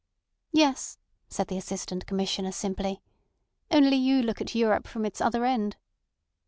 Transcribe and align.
"Yes," 0.51 0.97
said 1.29 1.47
the 1.47 1.59
Assistant 1.59 2.07
Commissioner 2.07 2.53
simply. 2.53 3.03
"Only 3.69 3.97
you 3.97 4.23
look 4.23 4.41
at 4.41 4.55
Europe 4.55 4.87
from 4.87 5.05
its 5.05 5.21
other 5.21 5.45
end. 5.45 5.77